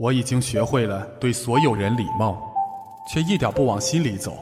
[0.00, 2.50] 我已经学会了对所有人礼貌，
[3.06, 4.32] 却一点不往心里走。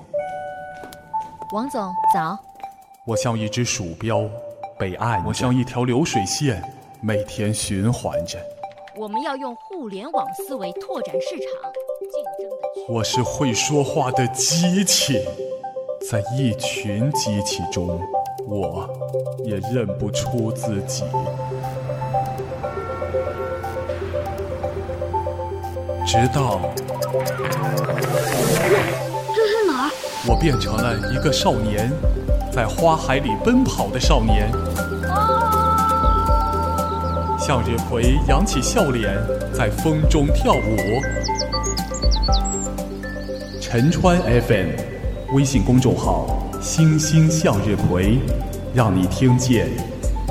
[1.53, 2.39] 王总早。
[3.05, 4.23] 我像一只鼠标，
[4.79, 6.63] 被按；我像一条流水线，
[7.01, 8.39] 每天循环着。
[8.97, 11.73] 我们要用互联网思维拓展市场，
[12.13, 12.95] 竞争的。
[12.95, 15.27] 我是会说话的机器，
[16.09, 18.01] 在一群机器中，
[18.47, 18.89] 我
[19.45, 21.03] 也认不出自己。
[26.09, 26.59] 直到
[29.35, 29.91] 这是哪儿？
[30.27, 31.93] 我变成了一个少年，
[32.51, 34.51] 在花海里奔跑的少年。
[37.39, 39.19] 向日葵扬起笑脸，
[39.53, 40.77] 在风中跳舞。
[43.61, 44.71] 陈川 FM
[45.35, 48.19] 微信公众号“星星向日葵”，
[48.73, 49.69] 让你听见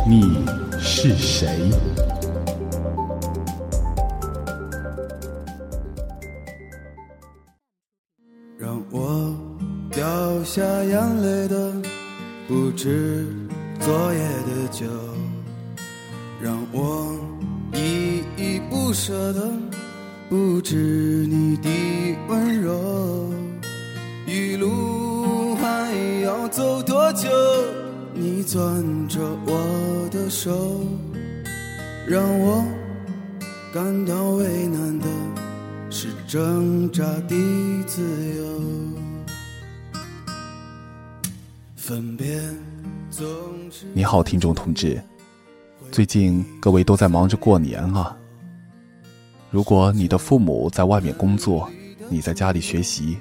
[0.08, 0.44] 你
[0.80, 1.70] 是谁。
[10.58, 11.72] 下眼泪的
[12.47, 13.27] 不止
[13.80, 14.88] 昨夜的酒，
[16.41, 17.16] 让我
[17.75, 19.52] 依依不舍的
[20.28, 21.69] 不止你的
[22.28, 23.31] 温柔。
[24.25, 27.30] 一路还要走多久？
[28.16, 30.81] 你攥着我的手，
[32.08, 32.66] 让我
[33.72, 35.05] 感到为难的。
[35.91, 38.02] 是挣扎的自
[38.38, 39.06] 由。
[41.88, 42.38] 分别
[43.09, 43.25] 总
[43.71, 45.02] 是你好，听众同志，
[45.89, 48.13] 最近各位都在忙着过年啊。
[49.49, 51.71] 如果你的父母在外面工作，
[52.09, 53.17] 你在家里学习，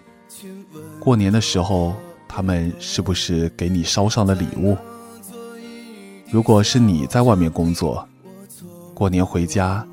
[0.99, 1.95] 过年的时候
[2.27, 4.77] 他们是不是给你捎上了礼物？
[6.29, 8.05] 如果是你在外面工作，
[8.93, 9.87] 过年回家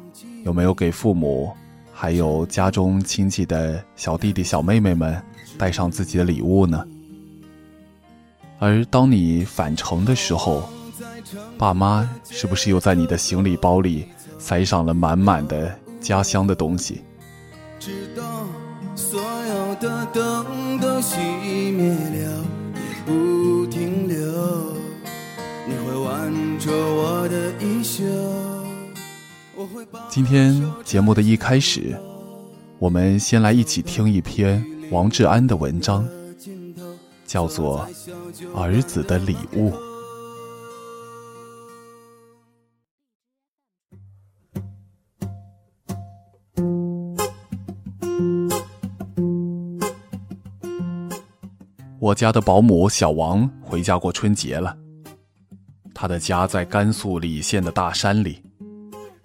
[0.45, 1.53] 有没有给父母？
[1.93, 5.15] 还有家中亲戚的小弟弟、小妹妹们
[5.59, 6.83] 带上自己的礼物呢。
[8.63, 10.63] 而当你返程的时候，
[11.57, 14.05] 爸妈是不是又在你的行李包里
[14.39, 17.01] 塞上了满满的家乡的东西？
[17.77, 18.23] 直到
[18.95, 21.17] 所有的灯都熄
[21.73, 24.17] 灭了，也不停留。
[25.67, 28.01] 你会挽着我的衣袖。
[30.07, 31.99] 今天节目的一开始，
[32.79, 36.07] 我们先来一起听一篇王志安的文章，
[37.25, 37.87] 叫做
[38.55, 39.71] 《儿子的礼物》。
[51.99, 54.77] 我家的保姆小王回家过春节了，
[55.93, 58.43] 他的家在甘肃礼县的大山里。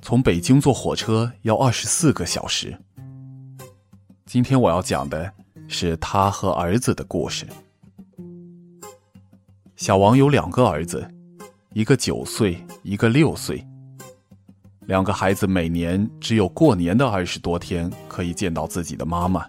[0.01, 2.79] 从北京坐火车要二十四个小时。
[4.27, 5.31] 今天我要讲的
[5.67, 7.45] 是他和儿子的故事。
[9.79, 11.09] 小王有两个儿子，
[11.73, 13.65] 一个九岁，一个六岁。
[14.87, 19.47] 两个孩子每年只有过年的二十多天可以见到自己的妈妈。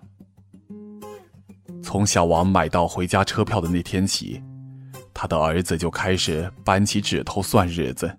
[1.82, 4.40] 从小王买到回家车票的那天起，
[5.16, 8.16] 他的儿子就开始扳起指头算日子。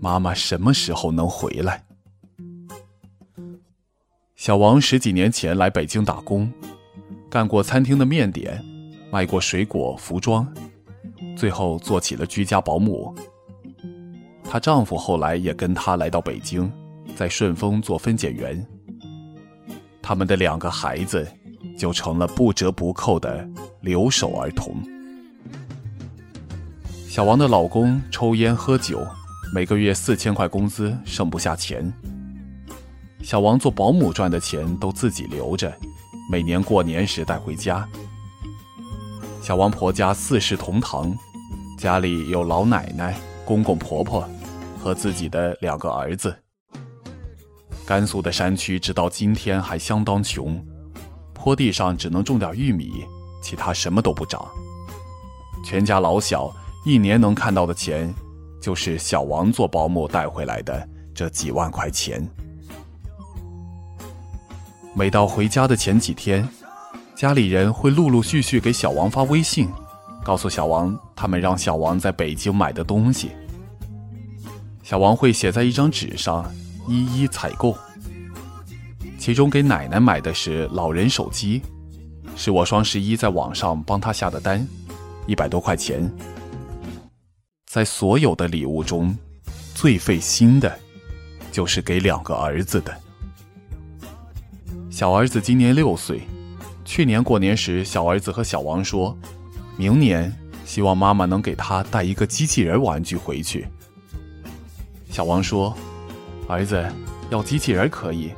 [0.00, 1.84] 妈妈什么时候能回来？
[4.36, 6.50] 小王十几年前来北京打工，
[7.28, 8.64] 干过餐厅的面点，
[9.12, 10.50] 卖过水果、服装，
[11.36, 13.14] 最后做起了居家保姆。
[14.44, 16.70] 她丈夫后来也跟她来到北京，
[17.16, 18.66] 在顺丰做分拣员。
[20.02, 21.26] 他们的两个孩子
[21.78, 23.48] 就成了不折不扣的
[23.80, 24.76] 留守儿童。
[27.08, 29.06] 小王的老公抽烟喝酒。
[29.54, 31.92] 每个月四千块工资，剩不下钱。
[33.22, 35.70] 小王做保姆赚的钱都自己留着，
[36.30, 37.86] 每年过年时带回家。
[39.42, 41.12] 小王婆家四世同堂，
[41.76, 44.24] 家里有老奶奶、公公婆婆
[44.78, 46.32] 和自己的两个儿子。
[47.84, 50.64] 甘肃的山区直到今天还相当穷，
[51.34, 53.04] 坡地上只能种点玉米，
[53.42, 54.46] 其他什么都不长。
[55.64, 56.48] 全家老小
[56.86, 58.14] 一年能看到的钱。
[58.62, 62.24] 就是小王做保姆带回来的这几万块钱。
[64.94, 66.48] 每到回家的前几天，
[67.22, 69.68] 家里人会陆陆续续给小王发微信，
[70.24, 73.30] 告诉小王他们让小王在北京买的东西。
[74.82, 76.52] 小王会写在一张纸上，
[76.88, 77.78] 一一采购。
[79.20, 81.62] 其中给奶奶买的是老人手机，
[82.34, 84.66] 是我双十一在网上帮他下的单，
[85.28, 86.12] 一百多块钱。
[87.70, 89.16] 在所有的礼物中，
[89.76, 90.76] 最费心的，
[91.52, 92.92] 就是给两个儿子的。
[94.90, 96.20] 小儿子今年六岁。
[96.84, 99.16] 去年过年时，小儿子和小王说，
[99.76, 100.34] 明年
[100.64, 103.66] 希望妈妈能给他带一个机器人玩具回去。
[105.08, 105.76] 小王说
[106.48, 106.84] ：“儿子，
[107.30, 108.32] 要机器人可以，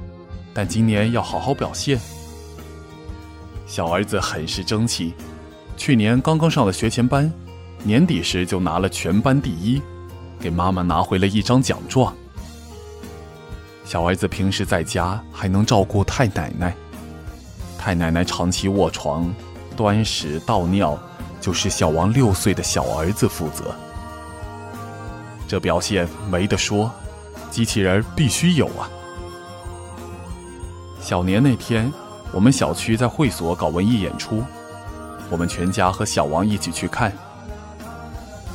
[0.52, 1.99] 但今年要好好表现。”
[3.67, 5.14] 小儿子很是争气，
[5.76, 7.32] 去年刚刚上了学前班，
[7.82, 9.81] 年底时就拿了全班第一，
[10.38, 12.14] 给妈妈拿回了一张奖状。
[13.85, 16.75] 小儿子平时在家还能照顾太奶奶。
[17.85, 19.31] 太奶奶长期卧床，
[19.77, 20.99] 端屎倒尿，
[21.39, 23.75] 就是小王六岁的小儿子负责。
[25.47, 26.91] 这表现没得说，
[27.51, 28.89] 机器人必须有啊！
[30.99, 31.93] 小年那天，
[32.33, 34.43] 我们小区在会所搞文艺演出，
[35.29, 37.13] 我们全家和小王一起去看。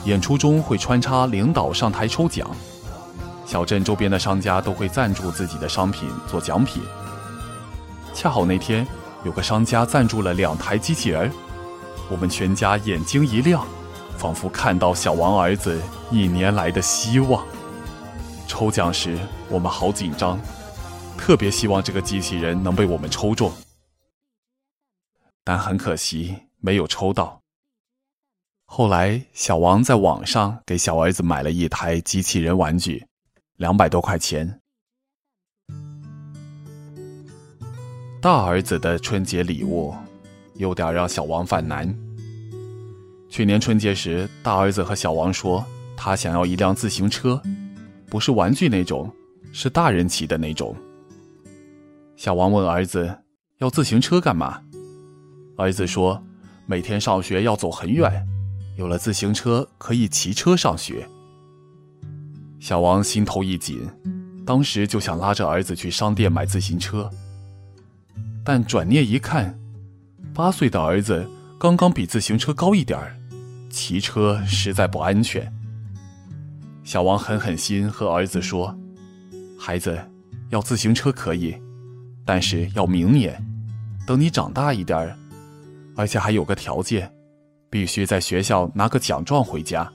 [0.06, 2.50] 演出中会穿插领导上台抽奖，
[3.46, 6.82] 小镇周边的商家都会赞助自己的商品做奖品。
[8.12, 8.88] 恰好那天。
[9.26, 11.30] 有个商家赞助了两台机器人，
[12.10, 13.68] 我们全家眼睛一亮，
[14.18, 17.46] 仿佛看到小王儿子一年来的希望。
[18.48, 19.20] 抽奖时
[19.50, 20.40] 我们好紧张，
[21.18, 23.52] 特别希望这个机器人能被我们抽中，
[25.44, 27.42] 但很可惜没有抽到。
[28.64, 33.06] 后来小王在网上给小儿子买了一台机器人玩具，
[33.58, 34.59] 两百多块钱。
[38.22, 39.96] 大儿子的春节礼物，
[40.56, 41.88] 有点让小王犯难。
[43.30, 47.42] 去年春节时，大儿子和小王说，他想要一辆自行车，
[48.08, 49.10] 不是玩具那种，
[49.54, 50.76] 是大人骑的那种。
[52.18, 53.10] 小王问儿子
[53.60, 54.62] ：“要自行车干嘛？”
[55.56, 56.22] 儿子说
[56.68, 58.28] ：“每天上学要走很远，
[58.76, 61.08] 有了自行车可以骑车上学。”
[62.60, 63.90] 小王心头一紧，
[64.46, 67.10] 当时就想拉着儿子去商店买自行车。
[68.44, 69.58] 但转念一看，
[70.34, 73.16] 八岁的儿子刚刚比自行车高一点儿，
[73.70, 75.52] 骑车实在不安全。
[76.84, 78.76] 小王狠狠心和儿子说
[79.60, 80.00] ：“孩子，
[80.50, 81.56] 要自行车可以，
[82.26, 83.40] 但是要明年，
[84.08, 85.16] 等你长大一点儿，
[85.96, 87.12] 而且还有个条件，
[87.70, 89.92] 必须在学校拿个奖状回家。”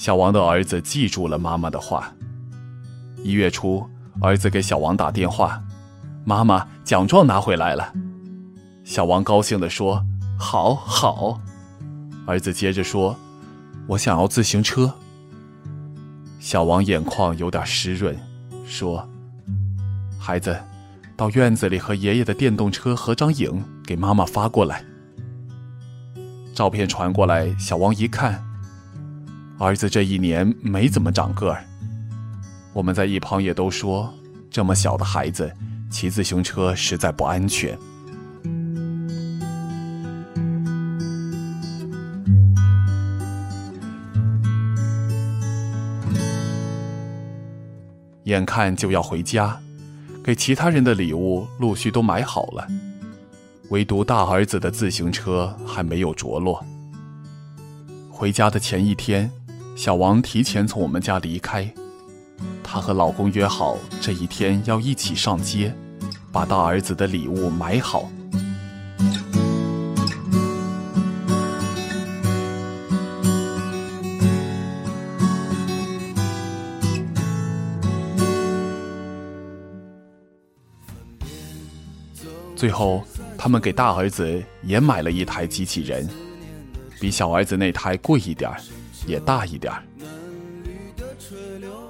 [0.00, 2.10] 小王的儿子记住了妈妈的话。
[3.22, 3.86] 一月初，
[4.22, 5.62] 儿子给小王打电话
[6.24, 7.92] ：“妈妈，奖状拿回来了。”
[8.82, 10.02] 小王高兴地说
[10.40, 11.38] ：“好好。”
[12.26, 13.14] 儿子接着说
[13.88, 14.90] ：“我想要自行车。”
[16.40, 18.18] 小王眼眶有点湿润，
[18.64, 19.06] 说
[20.18, 20.58] ：“孩子，
[21.14, 24.82] 到院子里和爷爷的电动车合张影，给妈妈发过来。”
[26.56, 28.42] 照片传过来，小王一看。
[29.60, 31.62] 儿子这一年没怎么长个儿，
[32.72, 34.10] 我们在一旁也都说，
[34.50, 35.54] 这么小的孩子
[35.90, 37.78] 骑自行车实在不安全。
[48.24, 49.60] 眼看就要回家，
[50.24, 52.66] 给其他人的礼物陆续都买好了，
[53.68, 56.64] 唯独大儿子的自行车还没有着落。
[58.08, 59.30] 回家的前一天。
[59.80, 61.66] 小王提前从我们家离开，
[62.62, 65.74] 她和老公约好这一天要一起上街，
[66.30, 68.10] 把大儿子的礼物买好。
[82.54, 83.02] 最后，
[83.38, 86.06] 他们给大儿子也买了一台机器人，
[87.00, 88.60] 比小儿子那台贵一点儿。
[89.06, 89.82] 也大一点儿。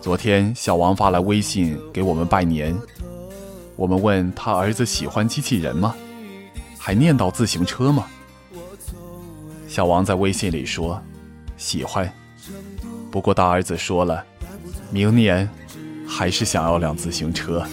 [0.00, 2.76] 昨天小王发来微信给我们拜年，
[3.76, 5.95] 我们问他儿子喜欢机器人吗？
[6.79, 8.07] 还念叨自行车吗？
[9.69, 11.00] 小王在微信里说
[11.57, 12.11] 喜欢，
[13.11, 14.25] 不过大儿子说了，
[14.90, 15.49] 明年
[16.09, 17.64] 还是想要辆自行车。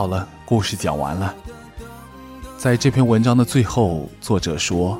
[0.00, 1.34] 好了，故事讲完了。
[2.56, 4.98] 在这篇文章的最后，作者说：“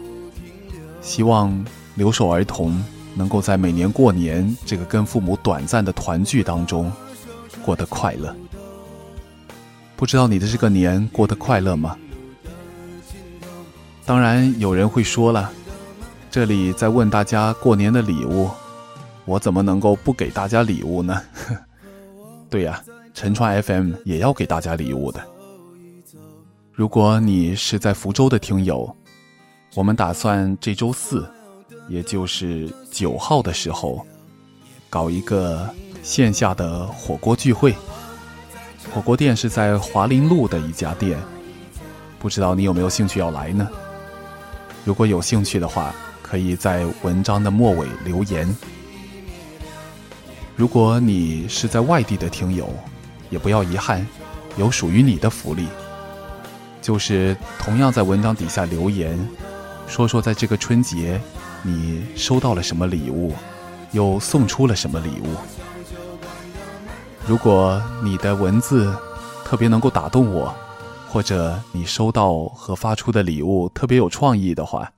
[1.00, 1.64] 希望
[1.95, 6.92] 留守儿童能够在每年过年这个跟父母短暂的团聚当中
[7.64, 8.37] 过得快乐。”
[9.97, 11.97] 不知道你的这个年过得快乐吗？
[14.04, 15.50] 当然，有人会说了，
[16.30, 18.50] 这里在问大家过年的礼物，
[19.25, 21.23] 我怎么能够不给大家礼物呢？
[22.50, 22.83] 对呀，
[23.20, 25.22] 陈川 FM 也要给大家礼物的。
[26.72, 28.96] 如果你是在福州的听友，
[29.74, 31.28] 我们打算这周四，
[31.86, 34.06] 也就是九号的时候，
[34.88, 35.68] 搞一个
[36.02, 37.74] 线下的火锅聚会。
[38.90, 41.18] 火锅店是在华林路的一家店，
[42.18, 43.68] 不知道你有没有兴趣要来呢？
[44.82, 48.48] 如果有兴趣的话，可以在文章的末尾留言。
[50.56, 52.66] 如果你是在外地的听友，
[53.30, 54.06] 也不要遗憾，
[54.56, 55.66] 有属于你的福利，
[56.82, 59.18] 就是同样在文章底下留言，
[59.87, 61.20] 说说在这个春节
[61.62, 63.32] 你收到了什么礼物，
[63.92, 65.34] 又送出了什么礼物。
[67.26, 68.92] 如果你的文字
[69.44, 70.52] 特别能够打动我，
[71.08, 74.92] 或者你收到和发出的礼物特别有创意的话，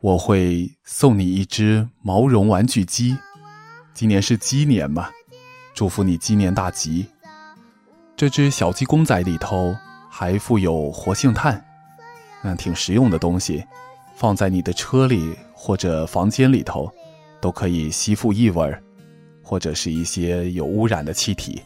[0.00, 3.16] 我会送你一只毛绒玩具鸡。
[3.94, 5.08] 今年是鸡年嘛，
[5.74, 7.06] 祝福你鸡年大吉。
[8.16, 9.76] 这只小鸡公仔里头
[10.08, 11.62] 还附有活性炭，
[12.42, 13.64] 嗯，挺实用的东西，
[14.14, 16.90] 放在你的车里或者房间里头，
[17.40, 18.82] 都可以吸附异味儿。
[19.48, 21.62] 或者是一些有污染的气体。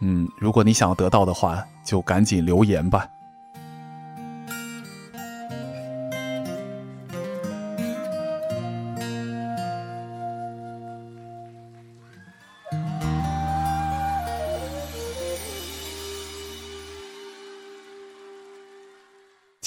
[0.00, 3.08] 嗯，如果你想要得到的话，就赶紧留言吧。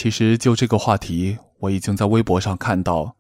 [0.01, 3.15] 其实就这个话题，我已经在微博上看到。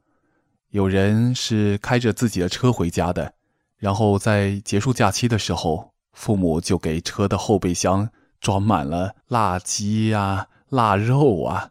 [0.71, 3.35] 有人是开着自己的车回家的，
[3.77, 8.09] 然后在结束假期的时候，父母就给车的后备箱
[8.39, 11.69] 装满了腊鸡呀、腊肉啊。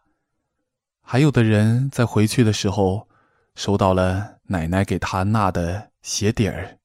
[1.02, 3.08] 还有的人在回去的时候，
[3.56, 6.78] 收到了奶奶给他纳的鞋底儿，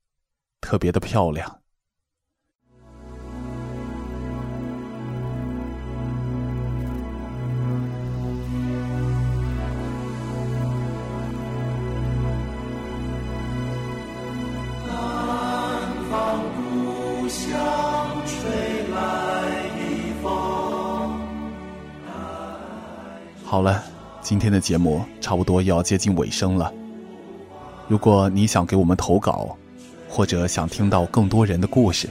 [0.59, 1.59] 特别的漂亮。
[23.55, 23.81] 好了，
[24.21, 26.73] 今天的节目差不多要接近尾声了。
[27.87, 29.55] 如果你想给我们投稿，
[30.09, 32.09] 或者想听到更多人的故事，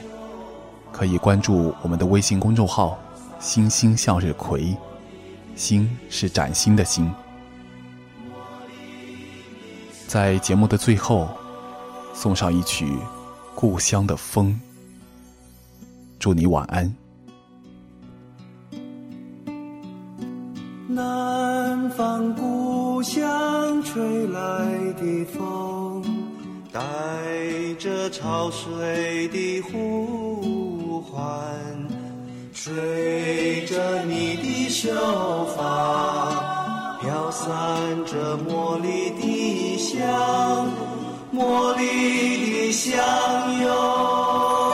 [0.91, 2.97] 可以关注我们的微信公众号
[3.39, 4.75] “星星向日葵”，
[5.55, 7.13] 星是崭新的星。
[10.07, 11.29] 在节目的最后，
[12.11, 12.87] 送上一曲
[13.53, 14.59] 《故乡的风》，
[16.17, 17.04] 祝你晚安。
[20.95, 24.39] 南方故乡吹来
[24.93, 26.01] 的风，
[26.71, 26.79] 带
[27.77, 31.21] 着潮水的呼唤，
[32.53, 34.89] 吹着你的秀
[35.57, 37.51] 发，飘散
[38.05, 40.69] 着茉莉的香，
[41.33, 42.95] 茉莉的香
[43.63, 44.64] 哟。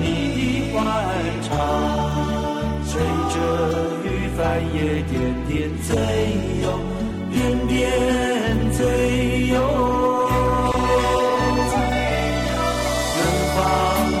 [0.00, 0.40] 你的
[0.72, 0.76] 欢
[1.42, 1.50] 唱，
[2.84, 2.92] 随
[3.32, 3.36] 着
[4.04, 4.38] 雨翻
[4.74, 4.76] 也
[5.10, 5.12] 点
[5.48, 5.88] 点醉
[6.62, 6.66] 哟，
[7.32, 7.34] 点
[7.66, 7.72] 点
[8.72, 8.78] 醉
[9.48, 9.54] 哟。
[13.16, 13.18] 远
[13.54, 13.56] 方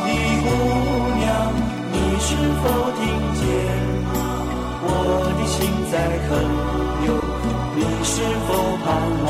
[0.04, 0.08] 的
[0.44, 0.46] 姑
[1.18, 1.24] 娘，
[1.92, 2.28] 你是
[2.60, 2.64] 否
[2.98, 3.00] 听
[3.40, 3.42] 见
[4.82, 4.86] 我
[5.36, 5.54] 的心
[5.90, 5.94] 在
[6.28, 6.30] 哼
[7.06, 7.08] 哟？
[7.76, 8.12] 你是
[8.46, 8.48] 否
[8.84, 8.86] 盼
[9.24, 9.26] 望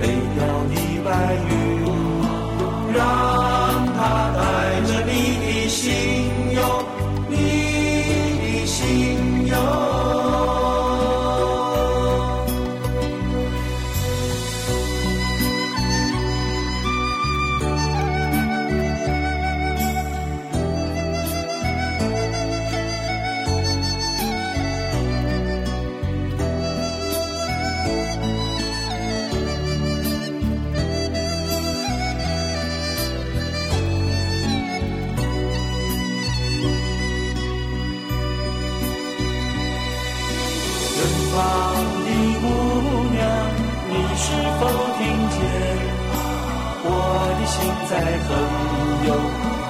[0.00, 0.02] 北
[0.34, 0.36] 漂
[0.70, 0.72] 的
[1.04, 1.08] 白
[1.50, 1.63] 云？
[44.24, 44.26] 是
[44.58, 44.60] 否
[44.96, 45.00] 听
[45.34, 45.36] 见
[46.86, 46.88] 我
[47.36, 47.54] 的心
[47.90, 47.92] 在
[48.24, 48.28] 哼
[49.06, 49.08] 哟，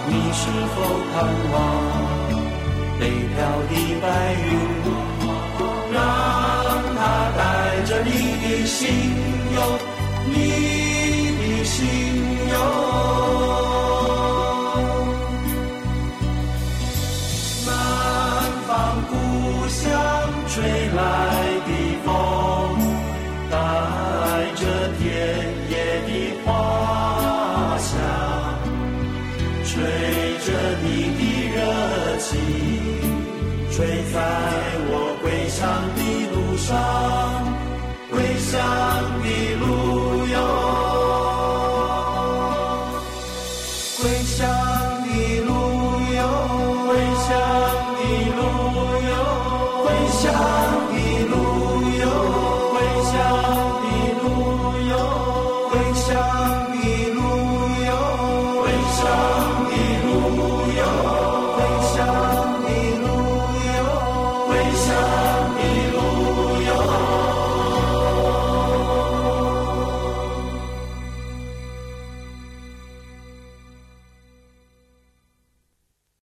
[0.06, 0.42] 你是
[0.74, 0.76] 否
[1.10, 1.14] 盼
[1.52, 1.54] 望
[3.00, 3.02] 北
[3.34, 3.36] 漂
[3.68, 4.04] 的白
[4.44, 4.46] 云，
[5.92, 5.96] 让
[6.96, 6.98] 它
[7.36, 7.38] 带
[7.84, 8.08] 着你
[8.42, 8.78] 的心
[9.56, 9.58] 哟，
[10.26, 10.32] 你
[11.38, 11.42] 的。
[11.64, 11.76] 心
[12.52, 12.54] 游。
[17.66, 17.68] 南
[18.68, 18.70] 方
[19.08, 19.12] 故
[19.66, 19.82] 乡
[20.46, 20.54] 吹
[20.94, 21.00] 来